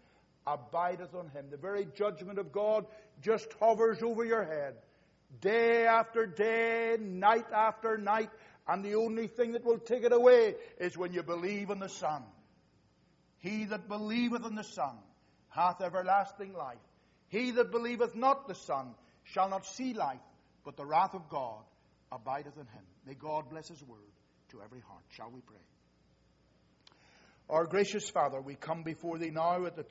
abideth 0.45 1.13
on 1.15 1.29
him. 1.29 1.47
The 1.49 1.57
very 1.57 1.87
judgment 1.95 2.39
of 2.39 2.51
God 2.51 2.85
just 3.21 3.47
hovers 3.59 4.01
over 4.03 4.23
your 4.23 4.43
head, 4.43 4.75
day 5.41 5.85
after 5.85 6.25
day, 6.25 6.97
night 6.99 7.47
after 7.53 7.97
night, 7.97 8.29
and 8.67 8.83
the 8.83 8.95
only 8.95 9.27
thing 9.27 9.53
that 9.53 9.65
will 9.65 9.79
take 9.79 10.03
it 10.03 10.13
away 10.13 10.55
is 10.79 10.97
when 10.97 11.13
you 11.13 11.23
believe 11.23 11.69
in 11.69 11.79
the 11.79 11.89
Son. 11.89 12.23
He 13.39 13.65
that 13.65 13.89
believeth 13.89 14.45
in 14.45 14.55
the 14.55 14.63
Son 14.63 14.95
hath 15.49 15.81
everlasting 15.81 16.53
life. 16.53 16.77
He 17.27 17.51
that 17.51 17.71
believeth 17.71 18.15
not 18.15 18.47
the 18.47 18.55
Son 18.55 18.93
shall 19.23 19.49
not 19.49 19.65
see 19.65 19.93
life, 19.93 20.21
but 20.63 20.77
the 20.77 20.85
wrath 20.85 21.13
of 21.13 21.27
God 21.29 21.63
abideth 22.11 22.55
in 22.55 22.67
him. 22.67 22.83
May 23.05 23.15
God 23.15 23.49
bless 23.49 23.67
his 23.67 23.83
word 23.83 23.99
to 24.53 24.61
every 24.63 24.79
heart. 24.81 25.03
Shall 25.09 25.31
we 25.33 25.41
pray? 25.41 25.57
Our 27.49 27.65
gracious 27.65 28.09
Father, 28.09 28.39
we 28.39 28.55
come 28.55 28.83
before 28.83 29.17
thee 29.17 29.31
now 29.31 29.65
at 29.65 29.75
the 29.75 29.83